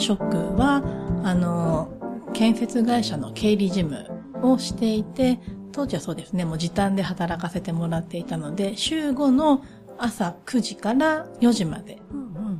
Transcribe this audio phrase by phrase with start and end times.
[0.00, 0.22] 職
[0.56, 0.82] は、
[1.24, 1.90] あの、
[2.32, 4.06] 建設会社の経理事務
[4.42, 5.40] をしていて、
[5.72, 9.62] 当時はそうですね、もう時短で働かせてもらっていたので、週5の
[9.98, 11.98] 朝9時から4時まで、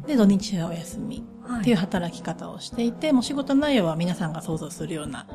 [0.06, 1.24] で、土日はお休み
[1.60, 5.26] っていう働き方をしていて、もう仕事内容は皆さんが想像するような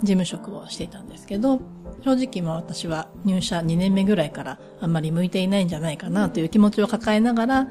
[0.00, 1.60] 事務職をしていたんですけど、
[2.02, 7.70] 正直も私は入社2年目ぐらいからあんまり向いていないんじゃないかなという気持ちを抱えながら、ま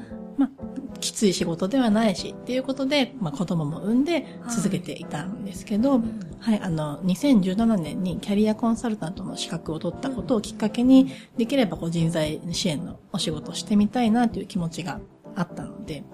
[1.00, 6.02] きつい仕事ではないしっていうことで、まあ、子供も産んで続けていたんですけど、はい、
[6.40, 15.00] はい、あの、2017年にキャリアコンサルタントの資格を取ったことをきっかけに、できればこう人材支援のお仕事をしてみたいなという気持ちが
[15.34, 16.04] あったので、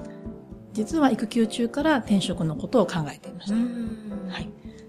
[0.72, 3.54] 実は育休中から転職のことを考えていました。
[3.54, 4.48] はい。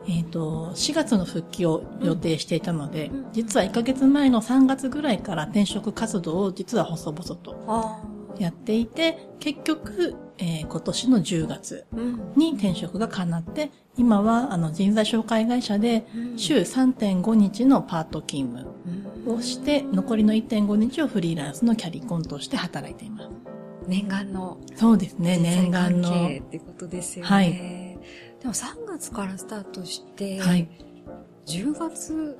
[0.10, 11.86] えっ、ー、と、4月の復帰を予定していたので、実は1ヶ月前の3月ぐらいから転職活動を実は細々とやっていて、結局、えー、今年の10月
[12.36, 23.30] に転職が叶って、今はあの人材紹介会社で週3.5日のパート勤務をして、残りの1.5日をフリーランスのキャリコンとして働いています。
[23.88, 24.58] 念願の。
[24.76, 26.27] そうですね、念願の。
[26.27, 27.30] ってことですよね。
[27.30, 27.52] はい。
[27.52, 30.70] でも3月からスタートして、はい。
[31.48, 32.38] 10月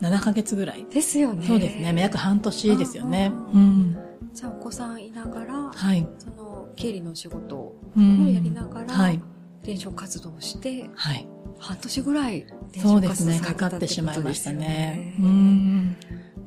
[0.00, 0.84] 7ヶ月ぐらい。
[0.90, 1.46] ですよね。
[1.46, 1.94] そうですね。
[1.96, 3.32] 約半年ですよね。
[3.54, 3.96] うん。
[4.32, 6.06] じゃあお子さんいながら、はい。
[6.18, 9.20] その経理の仕事をやりながら、はい。
[9.60, 11.28] 転職活動をして、はい。
[11.58, 13.40] 半年ぐらい転職活動そうですね。
[13.40, 15.14] かかってしまいましたね。
[15.20, 15.96] うん。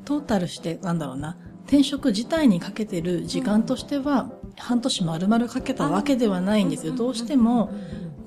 [0.04, 1.36] トータルして、なんだろうな。
[1.66, 6.94] 転職自体にかけてる時間としては、半年丸々かけたわけではないんですよ。
[6.94, 7.70] どうしても、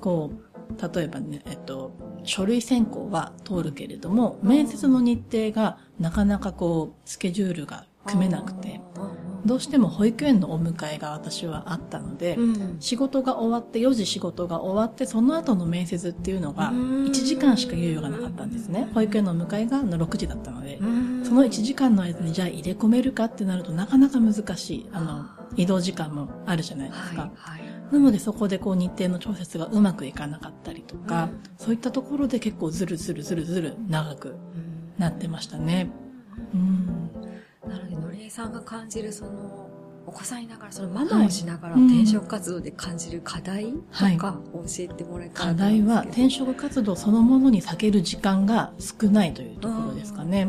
[0.00, 8.80] こう、例えばね、えっと、書類選考は通るけれども、面接の日程がなかなかこう、スケジュールが組めなくて、
[9.44, 18.88] どうしても保育園のお迎えが私はあったので、うん、仕事が終わって4時仕事が終わってその後の面接っていうのが1時間しか猶予がなかったんですね。
[18.94, 20.78] 保育園のお迎えが6時だったので、
[21.24, 24.88] その1時間の間にじゃあ入れ込めるかってなるとなかなか難しい。
[24.92, 25.26] あの、
[25.56, 27.22] 移動時間もあるじゃないですか。
[27.22, 31.28] はいはいなのでそこでこう日程の調節がうまくいかなかったりとか、
[31.58, 34.36] そういったところで結構ずるずるずるずる長く
[34.96, 35.90] なってましたね。
[36.54, 37.10] うん
[37.68, 39.70] なので、のりえさんが感じるその、
[40.06, 50.48] お子さんいながら、そのママをしながら転職活動で感じる課題とか教えてもらえたら、課題は転職活動そのものに避ける時間が少ないというところですかね。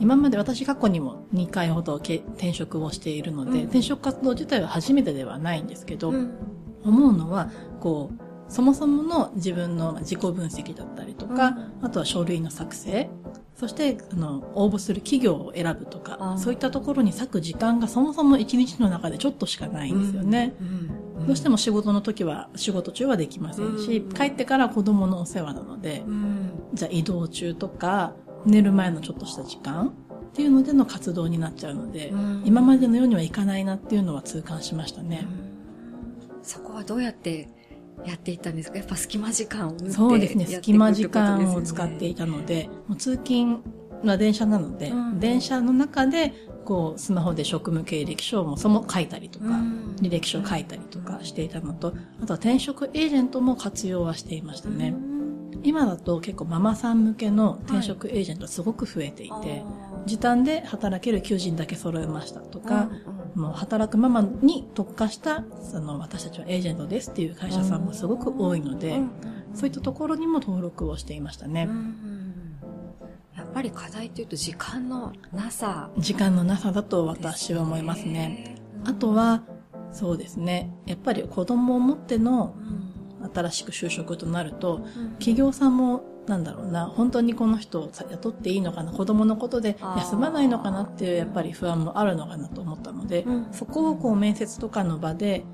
[0.00, 2.22] 今まで私過去にも2回ほど転
[2.54, 6.08] 職をしているので、転職活動自体は初めてではないんですけど、
[6.82, 7.50] 思うのは、
[7.80, 13.10] こう、そもそもの自分の自己分析だったりとか、あとは書類の作成、
[13.54, 20.54] そして、あの、応募する企業を選ぶとか、そういったところに割く時間がそもそも一日の中でちょっとしかないんですよね。
[20.60, 26.04] うんうん、どうしても仕事の時は、仕事中はできませんし、帰ってから子供のお世話なので、
[26.74, 28.14] じゃあ移動中とか、
[28.44, 29.92] 寝る前のちょっとした時間っ
[30.34, 32.12] ていうのでの活動になっちゃうので、
[32.44, 35.28] 今までのようにはいかないなっていうのは痛感しましたね。
[36.42, 37.48] そこはどうやって
[38.04, 38.78] やっていたんですか？
[38.78, 40.46] やっぱ隙間時間を縫ってそうですね。
[40.46, 43.62] 隙間時間を使っていたので、もう通勤
[44.04, 46.32] は電車なので、うん、電車の中で、
[46.64, 54.94] こう、スマホで職務経歴書をもそも書いたりとか、うん、履歴書を書いたりとかしていたのと、あとは転職エージェントも活用はしていましたね。
[55.62, 59.64] 今だと結構ママさん向けの転職エージェントすごく増えていて、はい、
[60.06, 62.88] 時短で働ける求人だけ揃えましたとか、
[63.34, 69.00] うん、もう働くママに特化したその私たちはエージェントですっていう会社さんもすごく多いので、
[69.54, 71.68] そういったところにも登録をしていましたね。
[73.36, 75.90] やっぱり課題というと時間のなさ。
[75.98, 78.56] 時間のなさだと私は思いますね。
[78.84, 79.42] あとは、
[79.92, 80.74] そうですね。
[80.86, 82.54] やっぱり子供を持っての、
[83.32, 84.80] 新しく就職となると、
[85.18, 95.44] 企業さんもなんだろうな、本当にこの人を雇っていいのかな、子供のことで休まないのかなっていうやっぱり不安もあるのかなと思ったので、そこをこう面接とかの場で、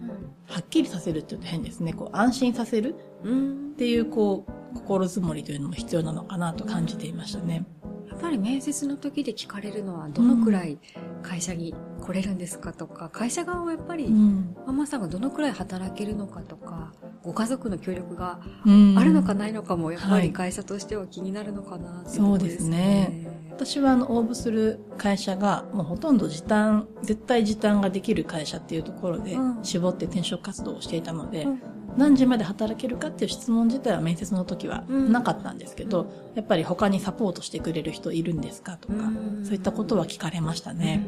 [0.47, 1.93] はっきりさせるって言うと変ですね。
[1.93, 7.65] こう安心させるっていうこう心づもりというのも必要なのかなと感じていましたね。
[8.09, 10.78] やっぱり面接の時で聞かれるのはどのくらい
[11.23, 14.09] 会社に来れるんですかとか、会社側はやっぱり
[14.66, 22.09] ママさんがどのくらい働けるのかとか、ご家族の協力があるのかないのかも、やっぱり会社としては気になるのかなね。
[22.09, 23.28] そうですね。
[23.51, 31.63] 私はあの応募する会社がもうほとんど時短、絶対時短ができる会社っていうところで絞って転職活動をしていたので、うん、
[31.99, 41.07] 何時まで働けるかっていう質問自体は面接の時はなかったんですけど、うん、やっぱり他にサポートしてくれる人いるんですかとか、うん、そういったことは聞かれましたね。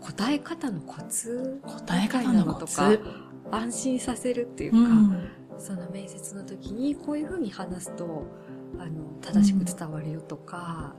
[0.00, 1.60] 答え方のコツ？
[1.66, 2.80] 答え方のコツ
[3.50, 4.78] 安心させるっていうか、
[5.58, 8.26] その面接の時にこういうふうに話すと、
[8.78, 10.94] あの、正しく伝わるよとか、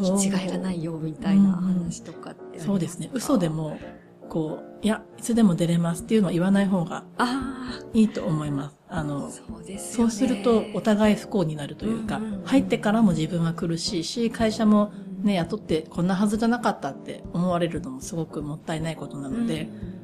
[0.00, 0.16] う。
[0.16, 3.10] ん、違いがないよみたいな話とかって、うん、そうですね。
[3.12, 3.78] 嘘でも、
[4.28, 7.04] こう、いや、いつでも出れますっていうのは言わない方が
[7.94, 8.76] いいと思います。
[8.88, 14.92] あの、そうです、ね、そうするとお互い不幸になるというか、うんうんうん、入ってからも自分は苦しいし、会社も
[15.22, 19.97] ね、雇ってこんなはずじゃなかったって思われるのもすごくもったいないことなので、うん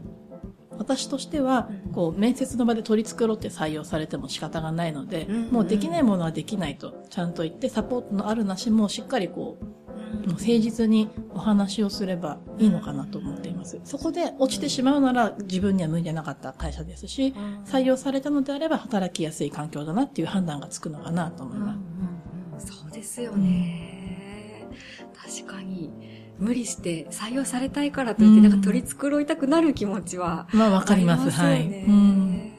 [0.78, 9.64] 私としては、こう、面接の場で取り繕って採用されても仕方がないので、もうできないものはできないと、ちゃんと言って、サポートのあるなしもしっかりこう、
[10.28, 13.80] 誠実にお話をすればいいのかなと思っています。
[13.84, 17.34] そこで落ちてしまうなら自分には向いてなかった会社ですし、
[17.64, 21.76] 採用されたのであれば働きやすい環境だなっていう判断がつくのかなと思いま
[22.58, 22.66] す。
[22.66, 24.66] そうですよね。
[25.14, 25.90] 確かに。
[26.38, 31.30] 無理して採用されたいからといって、なんか取り繕いたくなる気持ちは、まあわかります。
[31.30, 31.66] はい。
[31.66, 32.54] うん。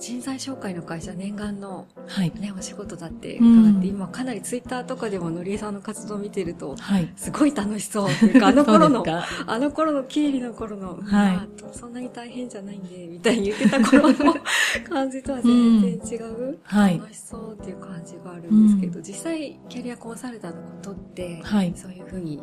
[0.00, 9.04] 人材紹介の会社念願の、はい、ね、お仕事だって伺って、今かなりツイッターとかでものりえさんの活動を見てると、はい、すごい楽しそうっていうか、あの 頃の、
[9.46, 14.34] あの頃の経理の頃の、はい、そんなに大変じゃないんで、みたいに言ってた頃の
[14.88, 22.40] 感じとは全然違う、うん、楽しそうっていう感じがあるんですけど、実際キャリアコンサルタントのことって、はい、そういうふうに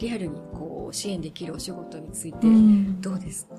[0.00, 2.46] リアルにこう支援できるお仕事について
[3.00, 3.54] どうですか、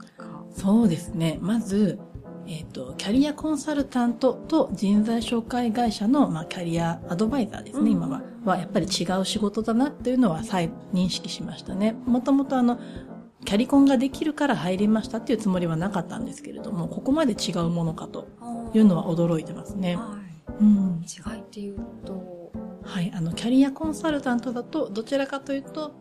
[0.47, 1.37] うん、そうですね。
[1.41, 1.99] まず、
[2.47, 8.23] えっ、ー、と、キャリアコンサルタントと人材紹介会社の、まあ、キャリアアドバイザーですね、うん、今は。
[8.43, 11.95] は、やっぱり違う仕事だなっていうのは再認識しましたね。
[12.05, 12.79] もともとあの、
[13.45, 18.27] キャリコンができるから入りましたっていうつもりはなかったんですけれども、ここまで違うものかと
[18.73, 19.95] いうのは驚いてますね。
[19.95, 20.17] は
[20.49, 22.51] い、うん、違いっていうと？
[22.83, 25.91] はい、あの、キャリアコンサルタントだと、どちらかというと、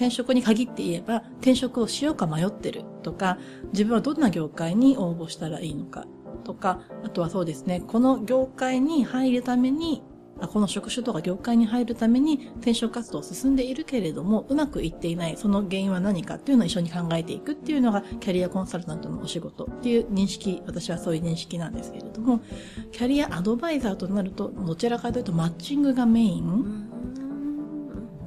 [0.00, 3.36] 転職に限って言えば、転職をしようか迷ってるとか、
[3.72, 6.06] 自分はどんな業界に応募したらいいのか
[6.42, 10.02] とか、あとはそうですね、この業界に入るために、
[10.40, 22.40] この職種とか業界に入るために転職活動を進んでいるけれども、うまくいっていない、その原因は何かっていうのを一緒に考えていくっていうのが、キャリアコンサルタントのお仕事っていう認識、私はそういう認識なんですけれども、
[22.90, 26.89] キャリアアドバイザーとなると、どちらかというとマッチングがメイン。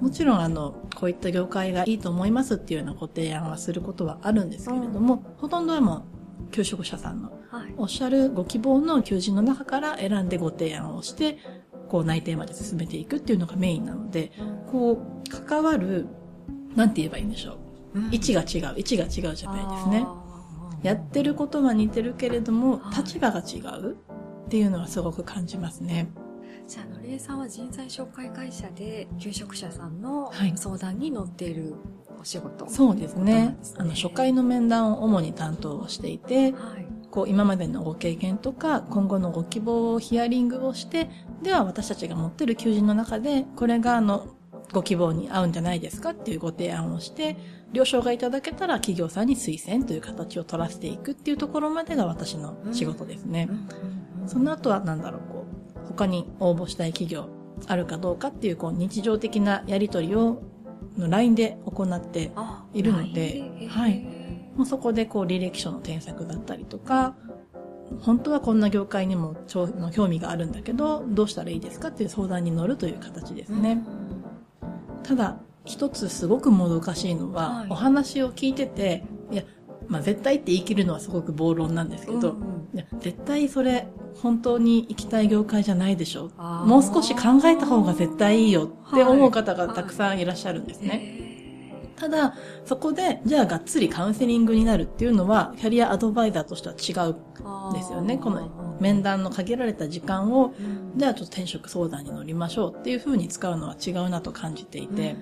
[0.04, 6.06] もちろんあの、こういった業界がいいと思いますっていうようなご提案はすることはあるんですけれども、ほとんどはも
[6.50, 7.32] う、求職者さんの、
[7.78, 11.38] おっしゃるご希望の求人の中から選んでご提案をして、
[11.88, 14.34] こう内定まで進めていくっていうのがメインなので、
[14.70, 16.08] こう、関わる、
[16.76, 17.54] なんて言えばいいんでしょ
[17.96, 18.00] う。
[18.12, 20.06] 位置が違う、位置が違うじゃないですね。
[20.84, 23.96] やってることは似てるけれども、立場が違う
[24.48, 26.12] っていうのはすごく感じますね。
[26.68, 31.75] じゃあ、のりえさんは人材紹介会社で、求職者さんの相談に乗っている
[32.19, 33.57] お仕事、はい、そうですね。
[33.77, 41.10] あの、初回の面談を主に担当していて、はい、こう、今までのご経験とか、今後のご希望をヒアリングをして、
[41.42, 44.27] では私たちが持ってる求人の中で、これがあの、
[44.71, 47.38] ご希望に合うんじゃないですかっていうご提案をして、
[47.74, 53.50] 了承がいただけたら企業さんに推薦という形を取らせていくっていうところまでが私の仕事ですね。
[54.25, 55.21] その後は何だろう、
[55.95, 57.30] 他に応募したい企業
[57.68, 60.42] あるかどうかっていうこう日常的なやりとりを
[60.98, 62.31] LINE で行って
[62.74, 64.06] いるので、はい。
[64.56, 67.16] もうそこでこう履歴書の添削だったりとか、
[68.01, 73.82] 本当はこんな業界にも興味があるんだけど、どうしたらいいですかっていう相談に乗るという形ですね。
[75.03, 79.44] ただ、一つすごくもどかしいのは、はい、お話を聞いてて、いや、
[79.88, 83.88] まあ絶対って言い切るのはすごく暴論なんですけど、うんうん、絶対それ
[84.22, 86.32] 本当に行きたい業界じゃないでしょ。
[86.66, 91.34] もう少し考えた方が絶対いいよって思う方がたくさんいらっしゃるんですね。
[91.96, 92.36] ただ、
[92.66, 98.18] そこで、じゃあがっつりカウンセリングになるっていうのは、キャリアアドバイザーとしては違うんですよね。
[98.18, 100.54] この面談の限られた時間を、
[100.98, 105.16] じゃあちょっと転職相談に乗りましょうっていうふうに使うのは違うなと感じていて、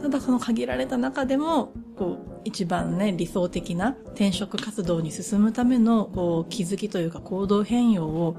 [0.00, 8.36] ただその限られた中でも、こう、一番ね、理想的な転職活動に進むための、こう、気づきというか行動変容を、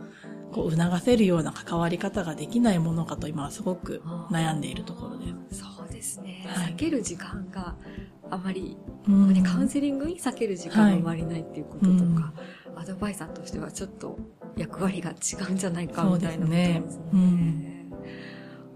[0.52, 5.62] こう、促せるような関わり方ができないものかと今はすごく悩んでいるところです。
[5.62, 6.46] そうですね。
[6.48, 7.76] はい、避ける時間が
[8.30, 12.04] あまり、うん、カウンセリングに避ける時間があまりないっていうこととか、はい
[12.72, 14.18] うん、アドバイザーとしてはちょっと
[14.58, 16.82] 役割が違うんじゃないかみたいなことですね。
[16.82, 17.06] そうですね。
[17.14, 17.90] うん、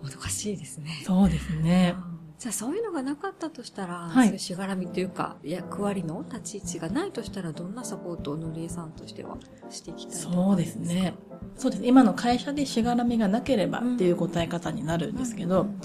[0.04, 1.02] もどかしいですね。
[1.04, 1.96] そうですね。
[2.40, 9.38] じゃあそういうのがなかったとしたら、はい、そういうしがらみというか、役割の立ち位置がないとしたら、どんなサポートをのりえさんとしては
[9.70, 11.16] していきたいそうですね。
[11.56, 11.82] そうです。
[11.82, 11.88] ね。
[11.88, 15.80] 今の会社でしがらみがなければっていう答え方になるんですけど、うんうん、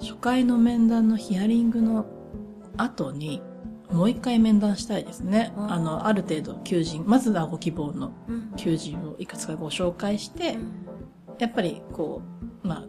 [0.00, 2.04] 初回の面談のヒアリングの
[2.76, 3.42] 後に、
[3.90, 5.54] もう一回面談したいですね。
[5.56, 8.52] うんあの、ある程度求人、まずはご希望のうん。
[8.56, 10.58] 求人をいくつかご紹介して、
[11.38, 12.20] やっぱりこ
[12.62, 12.84] う、まあ、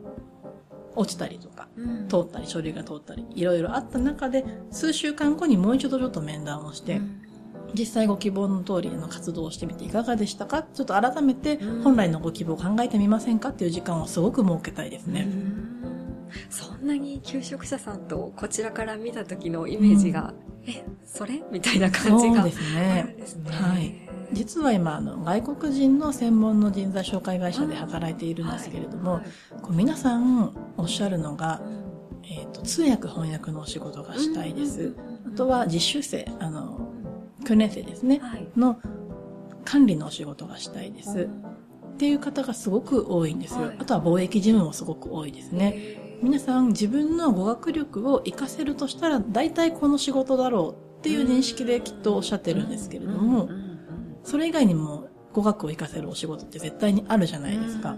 [0.95, 2.07] 落ちたりとか、うん。
[2.07, 7.21] 通ったり、書類が通ったり、いろいろあった中で、数週間後にもう一度ちょっと面談をして、うん。
[7.73, 10.63] 実際ご希望の通りの活動をしてみていかがでしたか？
[10.63, 11.83] ちょっと改めてうん。
[11.83, 13.49] 本来のご希望を考えてみませんか？
[13.49, 15.21] っていう時間をすごく設けたいですね。
[15.21, 15.77] うん。
[16.49, 20.33] そんなに求職者さんとこちらから見た時のイメージが、
[20.67, 21.41] え、それ？
[21.49, 23.01] みたいな感じがそうですね。
[23.03, 23.17] ん。
[23.17, 23.51] ですね。
[23.51, 29.23] はい実は今、あの、外国人の専門の人材紹介会社で働いているんですけれども、はい
[29.61, 31.91] こう皆さんおっしゃるのがう、ん
[32.23, 34.95] えっ、と、通訳翻訳のお仕事がしたいです。
[35.33, 36.93] あとは実習生、あの、
[37.45, 38.19] 訓練生ですね。
[38.19, 38.47] はい。
[38.55, 38.79] の
[39.65, 41.29] 管理のお仕事がしたいです。
[41.93, 43.67] っていう方がすごく多いんですよ。
[43.67, 45.71] はいあとは貿易事務もすごく多いですね。
[45.71, 46.19] ね。
[46.23, 53.70] 皆さん自分の語学力を活かせるとしたら大体この仕事だろうっていう認識できっとおっしゃってるんですけれども、うんうんうん
[54.23, 57.95] それ以外にも語学を活かせるお仕事って絶対にあるじゃないですか。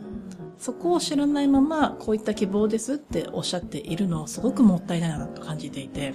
[0.58, 6.13] そこを知らないままこういった希望ですっておっしゃっているのをすごくもったいないなと感じていて。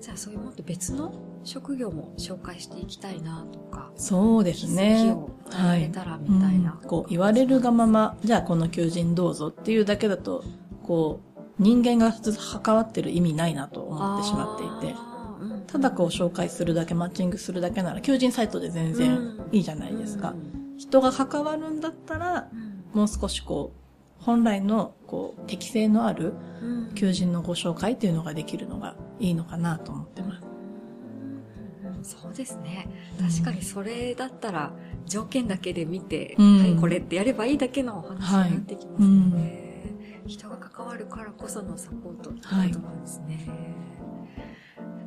[0.00, 1.12] じゃあそういうもっと別の
[1.44, 5.12] 職業も紹介していきたいなとか、そうですね。
[5.12, 6.78] を与えれたらみたいな。
[6.80, 10.44] うんこう言われるがまま、じゃあこの求人どうぞっていうだけだと、
[10.84, 14.96] こう、人間が関わってる意味ないなと思ってしまっていて。
[15.68, 20.34] ただこう紹介するだけ、マッチングするだけなら、求人サイトで全然いいじゃないですか。
[20.78, 22.48] 人が関わるんだったら、
[22.94, 23.78] もう少しこう、
[24.24, 30.42] 本来のこう適性のあるうん求人のご紹介っていうのができるのがいいのかなと思ってます。
[30.42, 32.88] うんそうですね。
[33.20, 34.72] 確かにそれだったら
[35.06, 39.68] 条件だけで見て、うんはい、これってやればいいだけのお話になってきますよね。
[40.26, 43.46] 人が関わるからこそのサポートってことなんですね。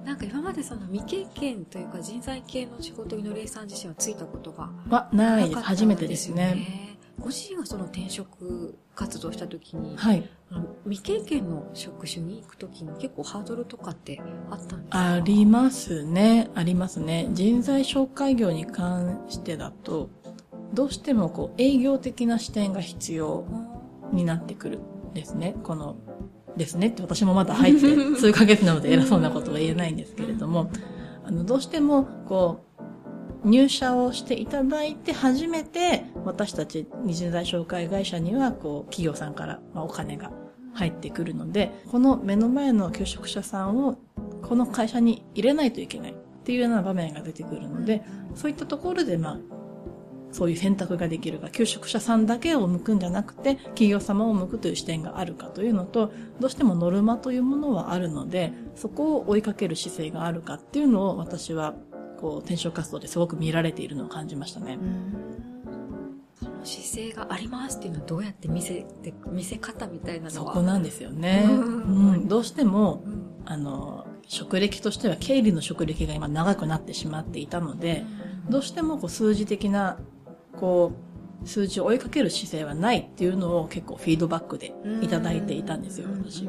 [0.05, 5.49] なんか今までその未経験というか人材系の仕事にのりえさん自身はついたことがは、ないです。
[5.51, 6.97] なかった初めてですよね。。
[7.19, 10.27] ご自身がその転職活動した時に、はい。
[10.85, 15.13] 未経験の職種に行く時に結構ハードルとかってあったんですか？
[15.13, 16.49] ありますね。
[16.55, 17.29] ありますね。
[17.31, 20.09] 人材紹介業に関してだと、
[20.73, 23.45] どうしてもこう営業的な視点が必要
[24.11, 25.55] になってくるんですね。
[25.63, 25.97] この、
[26.57, 26.87] ですね。
[26.87, 30.69] って私もまだ入って 数ヶ月なので偉そうなことは言えないんですけれども、
[31.25, 32.65] あの、どうしてもこ
[33.43, 40.31] う、入社をしていただいて初めて私たち人材紹介会社にはこう企業さんからまあお金が
[40.73, 43.97] 入ってくるので、この目の前の求職者さんを
[44.41, 48.03] この会社に入れないといけないっていうような場面が出てくるので、
[48.35, 49.39] そういったところでまあ、
[50.31, 61.75] そういう選択ができるが、求職者さんだけを向くんじゃなくて、企業様を向くという視点があるかというのと、どうしてもノルマというものはあるので、そこを追いかける姿勢があるかっていうのを私は、
[62.19, 64.77] こう、転職活動ですごく見られているのを感じましたね。
[66.39, 70.53] その姿勢がありますっていうのはどうやって見せて、見せ方みたいなそのは？
[70.53, 71.45] こなんですよね。
[71.47, 72.13] ううん。
[72.15, 73.21] ん、どうしても、うん。
[73.45, 78.05] あの、職歴としては経理の職歴が今長くなってしまっていたので、
[78.49, 79.97] どうしてもこう数字的な、
[80.61, 80.93] こ
[81.43, 86.47] う、数字を追いかける姿勢はないっていうのを結構フィードバックでいただいていたんですよ、私。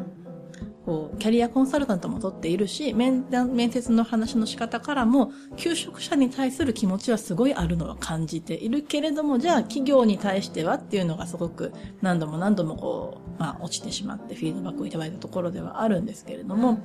[0.85, 16.81] こう、キャリアコンサルタントも取っているし、面談、面接の話の仕方からも、求職者に対する気持ちはすごいあるのは感じているけれども、じゃあ企業に対してはっていうのがすごく何度も何度もこう、まあ落ちてしまってフィードバックをいただいたところではあるんですけれども、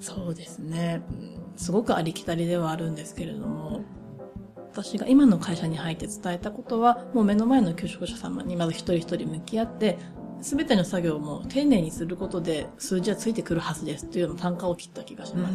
[0.00, 1.02] そうですね。
[1.10, 1.36] うん。
[1.56, 3.82] すごくありきたりではあるんですけれども、
[4.82, 9.98] 私が今の会社に入って伝えたことは、もう目の前の求職者様にまず一人一人向き合って、
[10.42, 15.54] すべての作業も丁寧にすることで数字はついてくるはずですっていうような単価を切った気がします。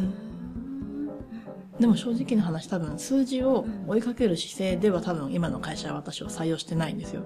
[1.78, 7.22] でも正直な話多分数字を追いかける姿勢では多分今の会社は私を採用してないんですよ。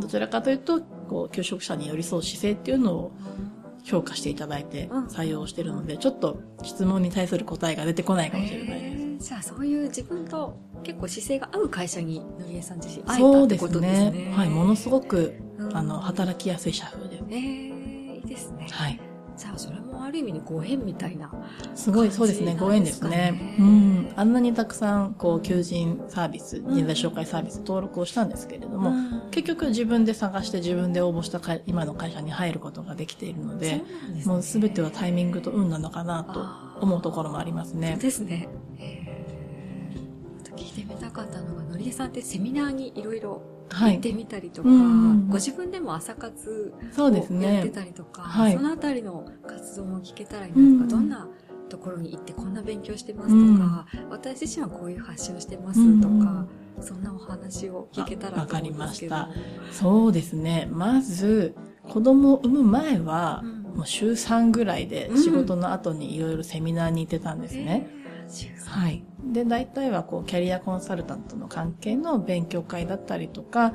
[0.00, 3.12] どちらかというと、こう、求職者に寄り添う姿勢っていうのを
[3.84, 9.28] 評価していただいてうん採用してるので、ちょっと質問に対する答えが出てこないかもしれないです。
[9.28, 14.10] じゃあそういう自分と結構姿勢が合う会社にのりえさん自身会えたってことですね。
[14.10, 14.32] ね。
[14.32, 17.24] はい、ものすごく、うんあの、働きやすい社風です。
[17.30, 18.66] えー、いいですね。
[18.70, 19.00] はい。
[19.36, 21.30] じゃあそれもある意味でご縁みたいな。
[21.74, 23.56] すごい、そうですね、ご縁ですね。
[23.58, 24.12] うん。
[24.14, 37.98] あんなにたくさん、こう、求人サービス、人材紹介サービス登録をしたんですけれども、うん結局自分で探して自分で応募した会今の会社に入ることができているので、そうですねもうすべてはタイミングと運なのかなと思うところもありますそうね。
[38.00, 38.48] ですね。
[38.78, 38.93] えー、
[41.92, 43.92] さんってセミナーにいろいろはい。
[43.94, 47.70] 行ってみたりとか、うんご自分でも朝活をやってね。
[47.74, 51.28] たりとか、はいそのあたりの活動も聞けたらいいなとか、うんどんな
[51.68, 59.14] ところに行ってこんな勉強してますとか、うん、私自身はこういう発信をしてますとか、うん、そんなお話を聞けたらと思うんですけど。
[59.14, 59.72] わかりました。
[59.72, 60.68] そうですね。
[60.70, 61.54] まず、
[61.88, 63.42] 子供を産む前は、
[63.74, 67.88] もう週3ぐらいで仕事の後にいろいろセミナーに行ってたんですね。
[68.66, 69.04] はい。
[69.32, 73.74] で、大体はこう、キャリアコンサルタントの関係の勉強会だったりとか、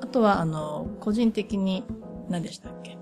[0.00, 1.84] あとは、あの、個人的に、
[2.28, 2.96] 何でしたっけ？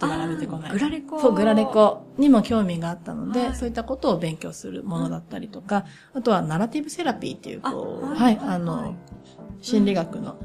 [0.00, 0.72] 言葉が出てこない。
[0.72, 1.20] グラレコ。
[1.20, 8.94] そう、グラレコにも興味があったので、はい、そういったことを勉強するものだったりとか、あとはナラティブセラピーっていう、こう、はい、あの、
[9.60, 10.36] 心理学の、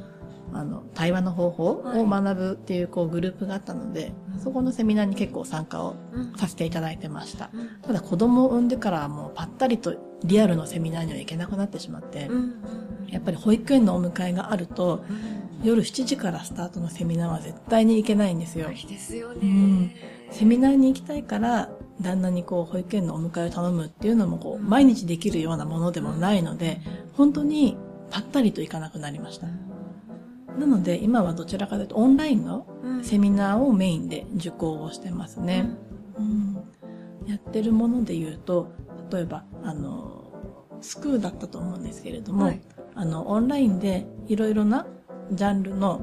[0.53, 5.95] あの、対話の方法を学ぶっていう、こう、グループがあったので、そこのセミナーに結構参加を
[6.37, 7.49] させていただいてました。
[7.81, 12.29] ただ、子供を産んでからはもうぱったりとリアルのセミナーには行けなくなってしまって、
[13.07, 15.03] やっぱり保育園のお迎えがあると、
[15.63, 18.71] 夜7時からスタートのセミナーは絶対に行けないんですよ。
[18.71, 19.91] いいですよね、うん。
[20.31, 26.81] セミナーに行きたいから、旦那にこう、保育園のお迎えを頼むっていうのもこう、毎日できるようなものでもないので、
[27.13, 27.77] 本当に
[28.11, 29.47] ぱったりと行かなくなりました。
[30.57, 32.67] なので、今はどちらかというと、オンラインの
[33.03, 35.69] セミナーをメインで受講をしてますね。
[36.17, 36.63] うん、
[37.27, 38.71] やってるもので言うと、
[39.11, 40.31] 例えば、あの、
[40.81, 42.61] スクーだったと思うんですけれども、はい、
[42.95, 44.87] あの、オンラインでいろいろな
[45.31, 46.01] ジャンルの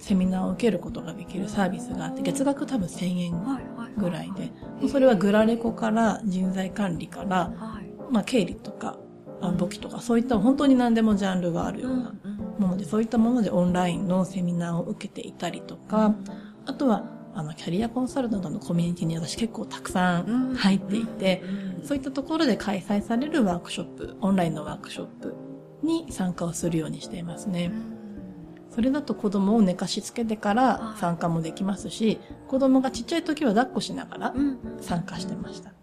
[0.00, 3.32] セミナーを受けることができるサービスがあって、月額多分1000円
[3.96, 4.50] ぐらいで、
[4.88, 7.52] それはグラレコから人材管理から、
[8.10, 8.98] まあ経理とか、
[9.56, 12.14] 簿記とか、そういった本当に何でもジャンルがあるような
[12.58, 16.14] もので、そういったものでオンラインのセミナーを受けていたりとか、
[16.66, 21.42] あとは、あの、キャリアコンサルタントのコミュニティに私結構たくさん入っていて、
[21.84, 25.34] そういったところで開催されるワークショップ、オンラインのワークショップ
[25.82, 27.70] に参加をするようにしていますね。
[28.70, 34.34] それだと子供を寝かしつけてから参加もできますし、子供がちっちゃい時は抱っこしながら
[34.80, 35.77] 参加してました。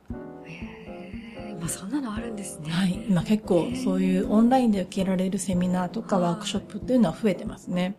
[1.65, 2.71] へ今そんなのあるんですね。
[2.71, 3.05] はい。
[3.07, 7.95] 今結構そういうオンラインで受けられるセミナーとかワークショップっていうのは増えてますね。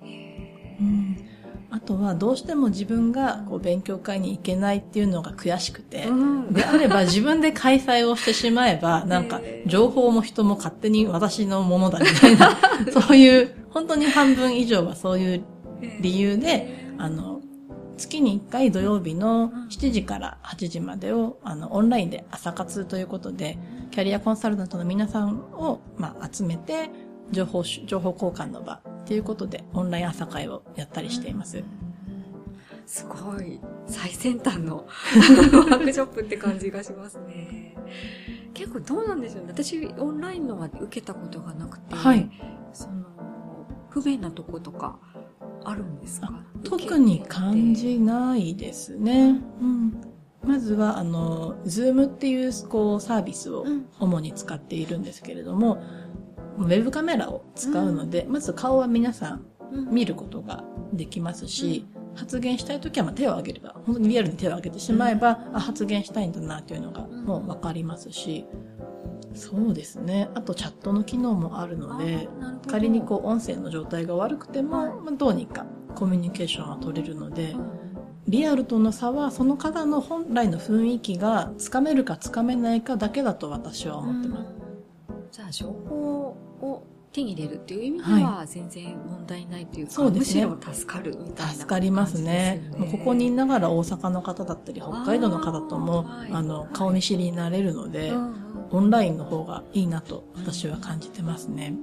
[0.81, 1.17] うん。
[1.71, 6.07] あとはどうしても自分がこう勉強会に行けないっていうのが悔しくて、
[6.51, 12.57] であれば自分で開催をしてしまえば、 なんか情報も人も勝手に私のものだみたいな、
[12.93, 15.45] そういう本当に半分以上はそういう
[16.01, 17.41] 理由で、あの、
[17.97, 23.59] 月に1回土曜日の7時から8時までを、あの、オンラインで朝活ということで、
[23.91, 26.91] キャリアコンサルタントの皆さんを、まあ、集めて、
[27.33, 31.63] 情報、情報交換の場っていうことで、オンライン朝会をやったりしています。
[32.87, 37.75] すごい、最先端の ワークショップって感じがしますね。
[38.55, 39.49] 結構どうなんでしょうね。
[39.49, 42.31] 私、オンラインのは受けたことがなくて、はい。
[42.73, 43.07] その、
[43.91, 44.99] 不便なとことか
[45.67, 46.31] あるんですか
[46.65, 49.41] 特に感じないですね。
[49.61, 50.01] うん、
[50.45, 53.65] まずは、あの、 Zoom っていう、こう、サービスを
[53.99, 55.83] 主に使っているんですけれども、
[56.59, 59.47] うん、ウェブカメラを使うので、うん、まず顔は皆さん
[59.91, 68.47] 見ることができますし、発言したいときはまあ手を挙げれば、本当にリアルに手を挙げてしまえば、あ、発言したいんだなっていうのがもうわかりますし、
[69.37, 70.29] そうですね。
[70.35, 72.29] あとチャットの機能もあるので、
[72.67, 77.55] 仮にこう音声の状態が悪くても、まあ、どうにかコミュニケーションは取れるので、
[78.29, 84.55] リアルとの差はその方の本来の雰囲気がつかめるかつかめないかだけだと私は思ってます。
[85.31, 92.71] じゃあ情報を手に入れるっていう意味では全然問題ないというか、そうですね、むしろ助かるみたいな、助かりますね。
[92.77, 101.75] もうここにいながら大阪の方だったり、北海道の方とも、ああの、顔見知りになれるので、うんオンラインの方がいいなと私は感じてますね。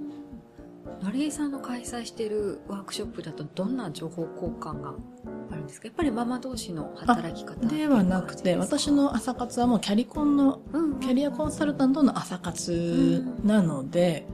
[1.02, 4.94] のりえさんの開催しているワークショップだとどんな情報交換が
[5.52, 5.88] あるんですか？
[5.88, 10.62] やっぱりママ同士の働き方ではなくて、私の朝活はもうキャリコンの、
[11.02, 14.26] キャリアコンサルタントの朝活なので、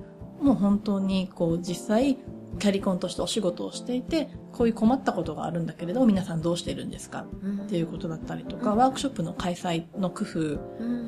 [0.42, 2.20] もう本当にこう実際
[2.58, 7.26] キャリコンとしてお仕事をしていて、こういう困ったことがあるんだけれど、皆さんどうしてるんですか、
[7.66, 10.60] っていうことだったりとか、ワークショップの開催の工夫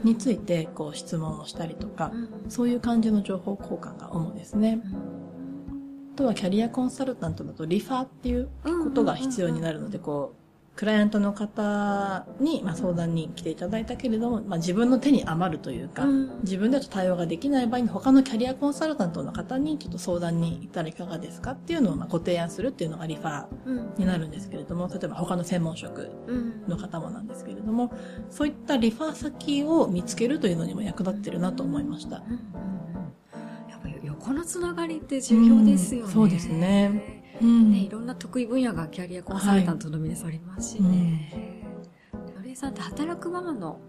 [0.04, 2.12] について、こう質問をしたりとか、
[2.48, 4.82] そういう感じの情報交換が主ですね。
[6.14, 8.50] あとはキャリアコンサルタントだとリファーっていう
[8.84, 10.41] ことが必要になるので、こう、
[10.76, 26.10] クライアントの方に、まあ、相談に来ていただいたけれども、まあ、自分の手に余るというか、うん、自分では対応ができない場合に他のキャリアコンサルタントの方にちょっと相談に行ったらいかがですかっていうのをまあご提案するっていうのがリファーになるんですけれども、例えば他の専門職
[26.68, 27.94] の方もなんですけれども、
[28.30, 32.18] そういったリファー先を見つけるというのにも役立ってるなと思いました。
[32.18, 32.72] うん
[33.70, 36.14] やっぱり横のつながりって重要ですよね。
[36.14, 37.21] そうですね。
[37.42, 41.32] うん、ね、いろんな得意分野がキャリアコンサルタントの皆さんありますしね。
[42.38, 43.80] はい、さんって働くママの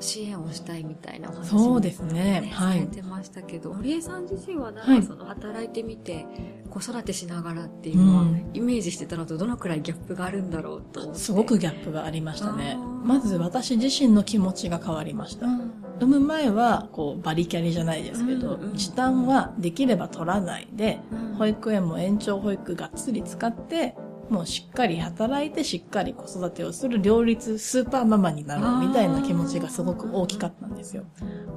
[0.00, 2.40] 支援をしたいみたいなお話そうですね。
[2.40, 2.80] ね、はい。
[2.80, 6.26] されてましたけど、堀江さん自身はなんかその働いてみて、
[6.70, 11.18] 子育てしながらっていうのは、うんイメージしてたのとどのくらいギャップがあるんだろうと思って。
[11.20, 12.78] すごくギャップがありましたね。
[13.04, 15.46] まず私自身の気持ちが変わりました。
[15.46, 23.94] うん産む前は、こう、バリキャリじゃないですけど、時短はできれば取らないで、うん保育園も延長保育がっつり使って、
[24.28, 31.04] もうしっかり働いてしっかり子育てをする両立スーパーママになろうみたいな気持ちがすごく大きかったんですよ。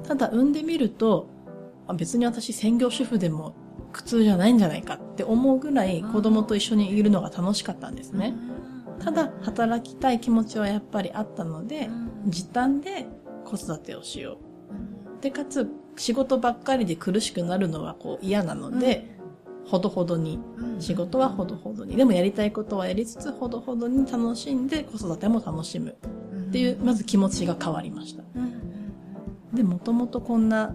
[0.04, 1.26] ただ産んでみると、
[1.88, 3.54] あ別に私専業主婦でも
[3.92, 8.34] 苦痛じゃないんじゃないかって思うぐらい子供と一緒にいるのが楽しかったんですね。
[9.00, 11.90] ただ働きたい気持ちはやっぱりあったので、
[12.26, 13.06] 時短で
[13.44, 14.38] 子育てをしよ
[15.18, 15.22] う。
[15.22, 19.16] で、かつ仕事ばっかりで苦しくなるのはこう嫌なので、
[19.64, 20.40] ほどほどに
[20.80, 21.96] 仕事はほどほどに。
[21.96, 25.96] でもやりたいことはやりつつ、ほどほどに楽しんで子育ても楽しむ。
[26.48, 28.22] っていう、まず気持ちが変わりました。
[29.54, 30.74] で、もともとこんな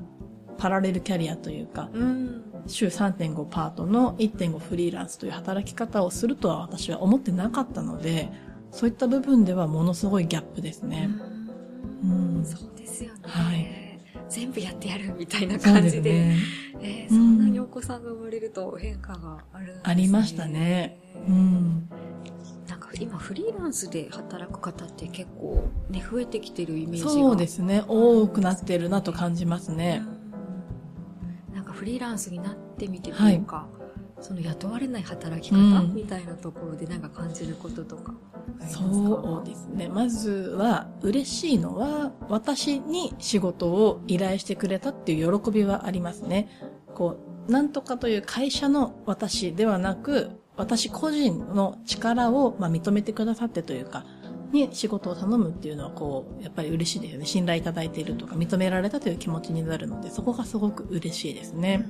[0.57, 8.29] パラレルキャリアというか、うん週3.5パートの1.5フリーランスという働き方をするとは私は思ってなかったので、
[8.71, 11.09] そういった部分ではものすごいギャップですね。
[11.31, 11.36] うん。
[12.43, 13.19] そうですよね。
[13.23, 13.87] はい
[14.29, 16.11] 全部やってやるみたいな感じで。
[16.11, 16.37] ね。
[16.81, 19.81] えーそんなにお子さんが生まれると変化があるんですね。
[19.83, 20.99] ありましたね。
[21.27, 21.89] うん。
[22.67, 27.09] なんか今フリーランスで働く方って結構ね、増えてきてるイメージが。
[27.09, 27.83] そうですね。
[27.87, 30.03] 多くなってるなと感じますね。
[30.05, 30.17] うん
[31.55, 33.67] なんかフリーランスになってみてというか、
[34.19, 38.83] その雇われない働き方、うんみたいなところでなんか感じることとかありますか？
[38.83, 39.87] そうですね。
[39.89, 46.49] まずは、嬉しいのは、私に仕事を依頼してくれたっていう喜びはありますね。
[46.95, 54.03] こう、なんとかという会社の私ではなく、私個人の力を、まあ、認めてくださってというか、
[54.51, 57.25] に仕事を頼むっていうのは、こう、やっぱり嬉しいですよね。
[57.25, 61.85] 信頼いただいているとか、認められたという気持ちになるので、そこがすごく嬉しいですね。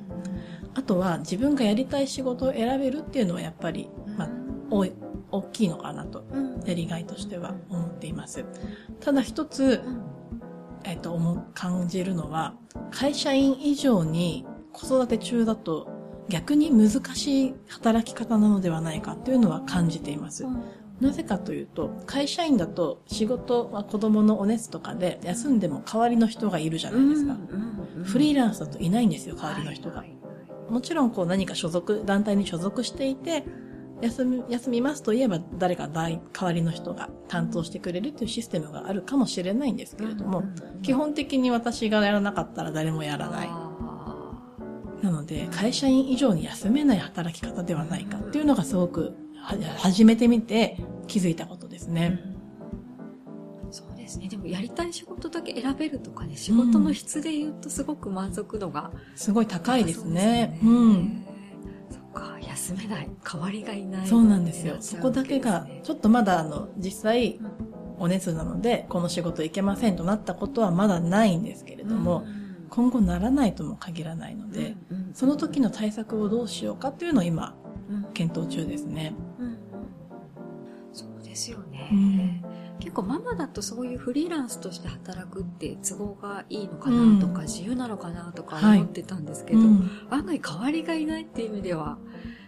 [0.77, 4.29] あとは、自分がやりたい仕事を選べるっていうのは、やっぱり、まあ、
[4.69, 4.93] 多い、
[5.31, 8.45] 大きいのかなとうんやりがいとしては思っています。
[8.99, 9.81] ただ一つ、
[10.83, 12.53] えっと、思う、感じるのは、
[12.91, 15.89] 会社員以上に子育て中だと
[16.29, 20.45] 逆に難しい働き方なのではないかっていうのは感じています。
[21.01, 27.35] なぜかというと、会社員だと仕事は子供のお熱とかで休んでも代わりの人がいるじゃないですか。
[28.03, 30.03] フリーランスだといないんですよ、代わりの人が。
[30.69, 33.43] もちろんこう何か所属、団体に所属していて、
[34.01, 40.43] 休み、休みますと言えば誰か代代わりの人が担当してくれるというシステムがあるかもしれないんですけれども、
[40.83, 43.49] 基本的に私がやらなかったら誰もやらない。
[45.03, 50.77] なので、会社員以上に休めない働き方ではないかっていうのがすごくは始めてみて
[51.07, 52.36] 気づいたことですね。
[54.07, 54.29] ですね。
[54.29, 60.59] でもやりたい仕事だけ選べるとかね、仕事の質で言うとすごく満足度がすごい高いですね。
[60.63, 61.25] ようん。
[61.91, 63.09] そっか、休めない。
[63.23, 64.07] 代わりがいない。
[64.07, 64.77] そうなんですよ。
[64.79, 67.39] そこだけがちょっとまだあの、実際、
[67.99, 72.25] お熱なので、この仕事いけませんとなったことはまだないんですけれども、
[72.69, 74.75] 今後ならないとも限らないので、
[75.13, 77.55] その時の対策をどうしようかっていうのを今、
[78.13, 79.15] 検討中ですね。
[80.93, 91.97] そうですよね、うん結構ママだとそういうフリーランスとして働くって都合がいいのかなとか、うん自由なのかなとかはい思ってたんですけど、うん案外代わりがいないっていう意味では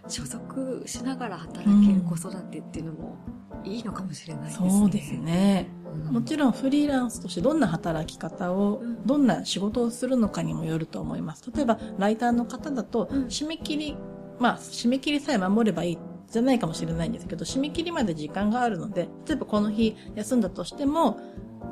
[0.08, 3.16] 所属しながら働ける子育てっていうのも
[3.64, 4.70] いいのかもしれないですね。
[4.70, 5.70] そうですね。
[5.74, 5.80] うん
[6.12, 11.50] もちろんフリーランスとしてどんな働き方をうん、どんな仕事をするのかにもよると思います。
[11.52, 13.96] 例えば、ライターの方だと、うん締め切り、
[14.38, 15.98] まあ、締め切りさえ守ればいい
[16.30, 21.18] じゃないかもしれないんですけど、締め切りまで時間があるので、例えばこの日休んだとしても、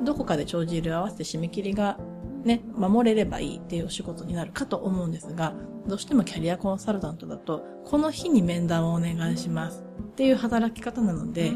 [0.04, 1.98] どこかで帳尻を合わせて締め切りが
[2.44, 5.54] ね、守れればいいっていうお仕事になるかと思うんですが、
[5.86, 11.52] どうしてもキャリアコンサルタントだと、この日に面談をお願いしますっていう働き方なので、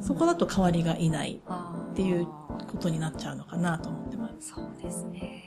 [0.00, 1.42] そこだと代わりがいない
[1.90, 4.54] っていうことになっちゃうのかなと思ってます。
[4.54, 5.43] そうですね。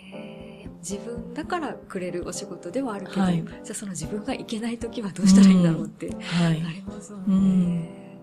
[0.90, 6.62] 自分だからくれるお仕事ではあるけど、はいじゃあその自分が行けない時はどうしたらいいんだろうってはい。
[6.62, 8.18] なりますもうんんね。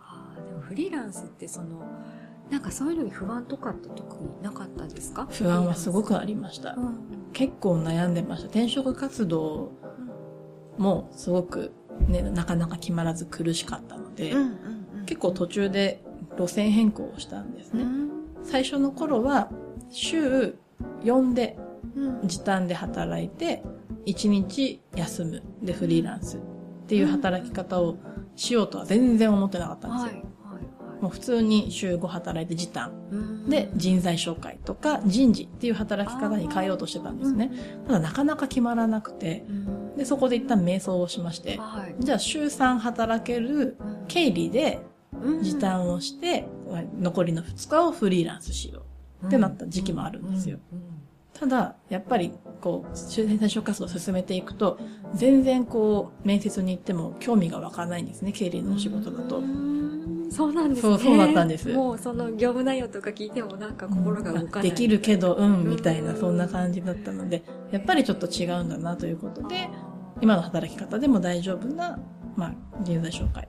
[0.00, 1.82] あーでもフリーランスってその、
[2.50, 5.26] なんかそういうのに不安とかって特になかったですか？
[5.30, 6.80] 不安はすごくありましたう。
[6.80, 6.98] ん
[7.32, 8.46] 結構悩んでました。
[8.48, 9.72] 転職活動
[10.78, 11.72] もすごく
[12.08, 16.02] ね、なかなか決まらず苦しかったので、うんうんうん結構途中で
[16.38, 17.84] 路線変更をしたんですね。
[18.42, 19.50] 最初の頃は
[19.90, 20.56] 週
[21.02, 21.63] 4でうん
[22.24, 23.62] 時短で働いて、
[24.06, 25.42] 1日休む。
[25.62, 26.40] でフリーランスっ
[26.86, 27.96] ていう働き方を
[28.36, 30.22] しようとは全然思ってなかったんですよ。
[31.00, 32.92] もう普通に週5働いて時短。
[33.48, 37.50] で人材紹介とか人事っていう働き方に変えようとしてたんですね。
[37.86, 39.44] ただなかなか決まらなくて、
[39.96, 43.76] で、そこで一旦瞑想をしまして、はい、じゃあ週3働ける
[44.08, 44.80] 経理で
[45.42, 46.48] 時短をして、
[47.00, 48.84] 残りの2日をフリーランスしよ
[49.22, 50.58] うってなった時期もあるんですよ。
[51.34, 54.78] ただ、やっぱり、こう、周辺対象活動を進めていくと、
[55.14, 59.42] 全然こう、面接に行っても興味が湧かないんですね、経理のお仕事だと。
[60.30, 60.92] そうなんですね。
[60.92, 61.72] そう、そうだったんです。
[61.72, 64.70] もうその業務内容とか聞いてもなんか心が動かない。
[64.70, 67.42] できるけど、うん、みたいな、そんな感じだったので、
[67.72, 69.68] やっぱりちょっと違うんだなということで、
[70.20, 71.98] 今の働き方でも大丈夫な、
[72.36, 73.48] まあ、人材紹介、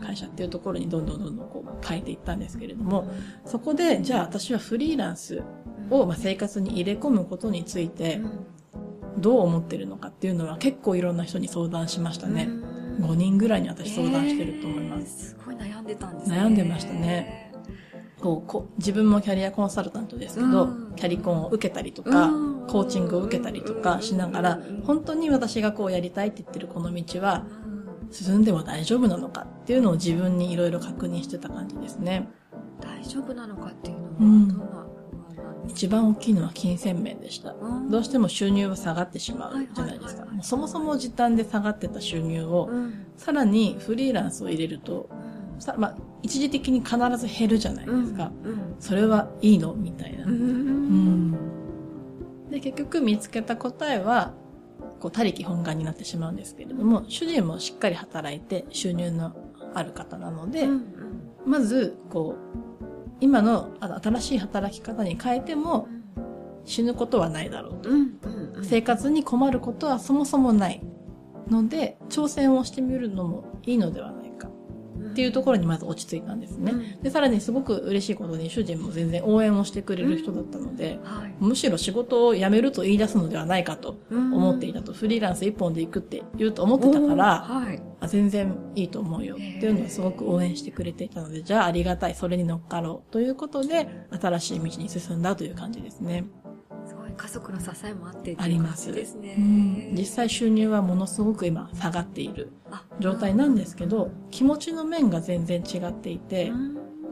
[0.00, 3.08] 会社っていうところにどんどんどんどんこう変えていったんですけれども、
[3.44, 5.42] そこで、じゃあ私はフリーランス
[5.90, 8.20] をまあ生活に入れ込むことについて、
[9.18, 12.48] どう思ってるのかっていうのは結構いろんな人に相談しましたね。
[13.00, 15.30] 5人ぐらいに私相談してると思います。
[15.30, 16.38] すごい悩んでたんですね。
[16.38, 17.52] 悩んでましたね。
[18.20, 22.30] こうこ自分もキャリアコンサルタントですけど、キャリコンを受けたりとか、
[22.68, 27.46] コーチングを受けたりとかしながら、本当に私がこうやりたいって言ってるこの道は、
[28.10, 32.28] 進んでは大丈夫なのかっていうのを自分にいろいろ確認してた感じですね。
[32.80, 34.75] 大丈夫なのかっていうのは、
[35.68, 37.54] 一番大きいのは金銭面でした。
[37.90, 40.26] どうしても収入は下がってしまうじゃないですか。
[40.42, 42.70] そもそも時短で下がってた収入を、
[43.16, 45.08] さらにフリーランスを入れると、
[45.58, 48.30] さまあ、一時的に必ず減るじゃないですか。
[48.44, 48.50] うん。
[48.50, 49.74] うん、それはいいの？
[49.74, 51.32] みたいな、うん。
[52.50, 54.34] で、結局見つけた答えは、
[55.00, 59.34] こう、他力本願になってしまうんですけれども、主人もしっかり働いて収入の
[59.74, 60.82] ある方なので、うんうん、
[61.46, 62.34] まず、こ
[62.75, 62.75] う、
[63.20, 65.88] 今の新しい働き方に変えても、
[66.64, 67.90] 死ぬことはないだろうと、
[68.62, 70.82] 生活に困ることはそもそもない
[71.48, 74.25] ので、挑戦をしてみるのもいいのではない
[75.16, 76.72] っていうところにまず落ち着いたんですね。
[76.72, 81.20] うん、で、さらにすごく嬉しいことに主人も全然応援をしてくれる人だったので、うん。
[81.20, 89.36] はい、むしろ仕事を辞めると言い出すのではないかと思っていたと、フリーランス一本で行くって言うと思ってたから、はい、あ全然いいと思うよ。
[89.36, 93.10] っていうのをすごく応援してくれていたので、じゃあありがたい、それに乗っかろう。
[93.10, 96.26] ということで、新しい道に進んだという感じですね。
[97.16, 98.92] 家族の支えもあってあります。
[98.92, 102.52] ですね、うん、実際収入はものすごく今下がっている
[103.00, 106.52] 状態なんですけど、気持ちの面が全然違っていて、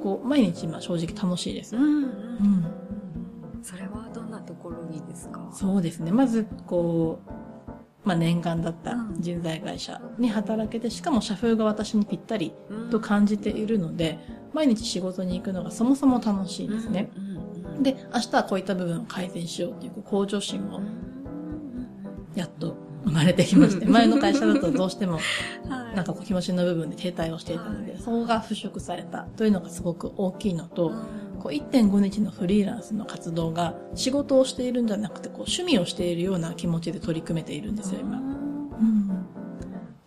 [0.03, 1.77] こう毎日今正直楽しいです。
[1.77, 2.65] うん、
[3.63, 5.49] それはどんなところにですか？
[5.53, 6.13] そうですね。
[6.13, 7.31] まず、こう、
[8.07, 12.53] まあ、念願だった人材会社に働けて、しかも社風が私にぴったり
[12.91, 14.19] と感じているので、
[14.53, 17.11] 毎日仕事に行くのがそもそも楽しいですね。
[17.17, 17.34] うん
[17.81, 20.81] で、明日はこういった部分を改善しようっていう向上心も、
[22.35, 25.19] やっと生まれてきまして、前の会社だとどうしても、
[25.95, 30.93] なんかこう気持ちの部分で停滞をしていたので、そこが払拭されたというのがすごく大きいのと、
[31.41, 38.19] こう1.5日のフリーランスの活動が仕事をしているんじゃなくて、こう趣味をしているような気持ちで取り組めているんですよ、今。
[38.19, 39.27] うん、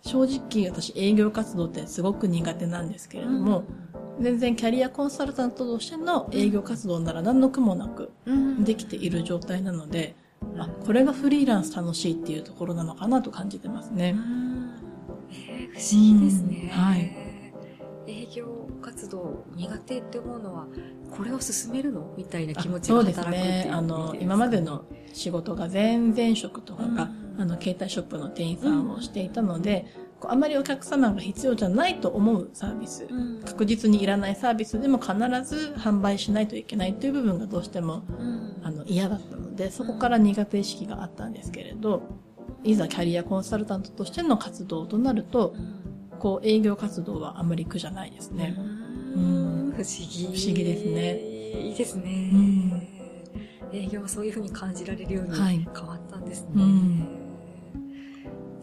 [0.02, 3.64] 正直私営業活動ってすごく苦手なんですけれども、
[4.20, 8.10] 全然キャリアコンサルタントとしての営業活動なら何の苦もなく
[8.60, 10.14] できている状態なので、
[10.56, 14.16] あ、これがフリーランス楽しいっていうところなのかなと感じてますね。
[15.30, 16.70] えー、不思議ですね。
[16.72, 17.28] はい。
[18.06, 20.66] 営業活動苦手って思うのは、
[21.10, 23.70] これを進めるのみたいな気持ちが働くそうですね。
[23.70, 29.86] あの、今までの仕事が全然職とかが、あの、携帯ショップの店員さんをしていたので、
[30.22, 42.02] あまりお客様が必要じゃないと思うサービス、うん、確実にいらないサービスでも必ず販売しないといけないという部分がどうしても、うん、あの嫌だったので、そこから苦手意識があったんですけれど、
[42.64, 45.54] いざキャリアコンサルタントとしての活動となると、
[46.18, 48.56] こう営業活動はあまり苦じゃないですね。
[49.14, 50.24] うん、不思議。
[50.24, 51.20] 不思議ですね。
[51.60, 52.98] いいですね。
[53.72, 56.62] 営業はそういうふうに感じられるように変わったんですね。
[56.62, 56.68] は
[57.14, 57.17] い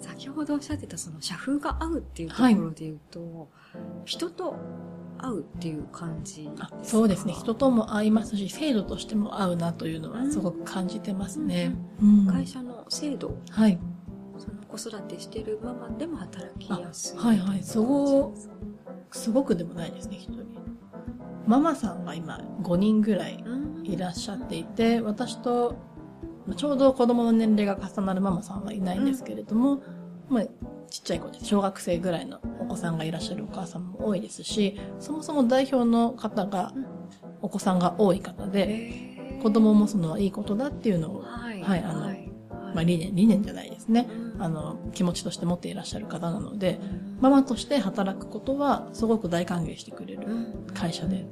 [0.05, 3.49] 先ほどおっしゃってたその社風が合うっていうところで言うと、はい、
[4.05, 4.55] 人と
[5.17, 6.47] 合うっていう感じ
[6.83, 7.33] そうですね。
[7.33, 11.75] 人とも合いますし、制度としても合うなというのはすごく感じてますね。
[12.31, 13.35] 会社の制度。
[13.49, 13.79] はい。
[14.37, 17.17] その子育てしてるママでも働きやすい。
[17.17, 17.63] はいはい。
[17.63, 18.33] そこ、
[19.11, 20.45] すごくでもないですね、一人。
[21.47, 23.43] ママさんが今5人ぐらい
[23.83, 25.75] いらっしゃっていて、私と
[26.55, 29.81] ちょうど子供の年齢が重なるママさんはいないんですけれども、
[30.29, 30.43] まあ、
[30.89, 36.73] ちっちゃい子で小学生ぐらいのお子さんがいらっしゃるお母さんも多いですし、そもそも代表の方が
[37.41, 42.31] お子さんが多い方で、子供もそのいいことだっていうのを、はい、はい、あの、はい、
[42.73, 44.07] まあ理念、理念じゃないですね。
[44.39, 46.79] あの、気持ちとして持っていらっしゃる方なので、
[47.19, 50.27] ママとして働くことはすごく大歓迎してくれる
[50.73, 51.25] 会社で。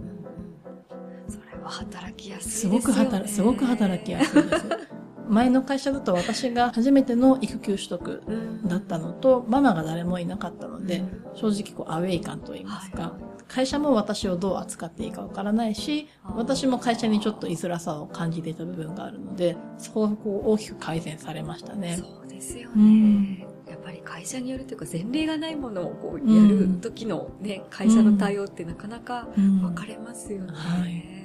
[1.28, 4.66] それは働きやすいすごく働、すごく働きやすいです。
[5.30, 8.24] 前の会社だと私が初めての育休取得
[8.66, 11.04] だったのと、ママが誰もいなかったので、
[11.36, 13.16] 正直こうアウェイ感と言いますか、
[13.48, 21.98] 会社も私をどう扱っていいかわからないし、私も会社にちょっと居づらさを感じていた部分があるので、そこがこう大きく改善されましたね。
[21.98, 23.48] そうですよね。
[23.68, 30.52] やっぱり会社によるというか前例がないものをこうやる時のね、会社の対応ってなかなか分かれますよね。
[30.54, 31.23] はい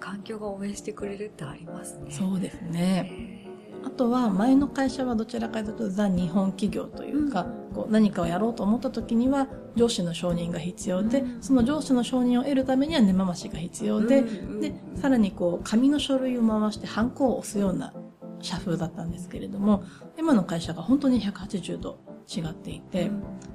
[0.00, 2.10] 環境が応援してくれるってありますね。
[2.10, 3.44] そうですね。
[3.86, 17.94] あとは前の会社はどちらかというとザ日本企業というか、うん、こう何かをやろうと思った時には上司の承認が必要で、うん、その上司の承認を得るためには根回しが必要で、うん、で、さらにこう紙の書類を回してハンコを押すような
[18.40, 19.84] 社風だったんですけれども、
[20.18, 23.10] 今の会社が本当に180度違っていて、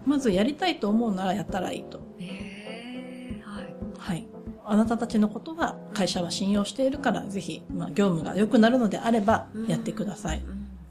[0.05, 1.99] まずやりたいと思うならやったらいいと。
[1.99, 3.75] はい。
[3.97, 4.30] はい。
[4.71, 10.41] あなたたちのことは会社は信用しているから、ぜひ、まあ、業務が良くなるのであれば、やってください。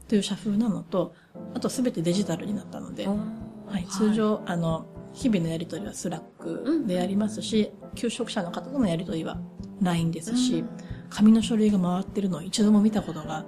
[0.07, 1.15] という社風なのと、
[1.55, 9.39] あとすべてデジタルになったので、はい、通常、あの、日々のやりとりは Slack でやりますし、求職者の方とのやりとりは
[9.81, 10.63] LINE ですし、
[11.09, 13.45] 紙の書類が回ってるのを一度も見たことが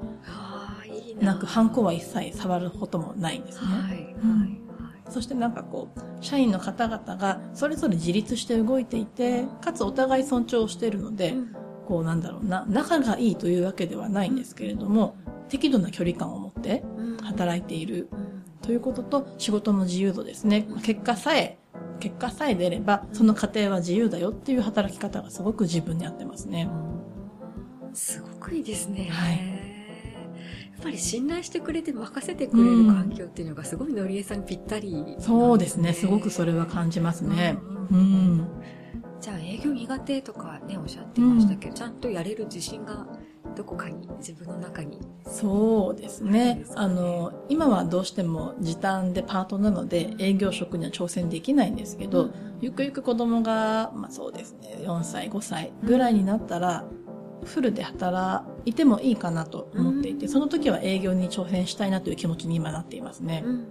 [1.21, 1.35] な。
[1.35, 3.67] く、ハンコは一切触ることもないんですね。
[3.67, 4.62] はい、はい
[5.09, 11.35] そしてなんかこう、社員の方々がそれぞれ自立して動いていて、かつお互い尊重しているので、
[11.87, 15.15] こうなんだろうな、仲がいいというわけではないんですけれども、
[15.49, 16.83] 適度な距離感を持って
[17.21, 18.09] 働いている
[18.61, 20.65] ということと、仕事の自由度ですね。
[20.83, 21.57] 結果さえ、
[21.99, 26.69] 結果さえ出れば、その過程は自由だよっていう働き方がすごく自分に合ってますね。
[27.93, 29.09] すごくいいですね。
[29.11, 29.72] はい。
[30.83, 35.93] ぱり信頼してくれて任せてくれる環境っていうのがすごいのりえさんにぴったり、ね、そうですね。
[35.93, 37.57] すごくそれは感じますね。
[37.89, 38.47] うん、うん
[39.21, 43.07] じゃあ営業苦手とかね、おっしゃってましたけど、うん、ちゃんとやれる自信が
[43.55, 44.99] どこかに、自分の中に。
[45.25, 46.55] そうですね。
[46.55, 56.83] ねあの、今はどうしても時短でパートなので、営業職には挑戦できないんですけど、うん、ゆくゆく子供が、まあそうですね、4歳、5歳ぐらいになったら、
[57.45, 63.43] フルで働いてもいいかなと思っていて、その時は営業に挑戦したいなという気持ちに今なっていますね。
[63.45, 63.67] うん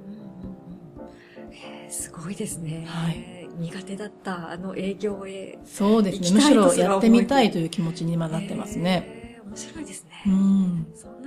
[1.88, 2.86] すごいですね。
[2.88, 3.48] はい。
[3.58, 5.58] 苦手だったあの営業へ。
[5.62, 6.30] そうですね。
[6.30, 9.38] むしろやってみたいという気持ちに今なってますね。
[9.44, 10.22] 面白いですね。
[10.26, 10.86] うん。
[10.94, 11.22] そん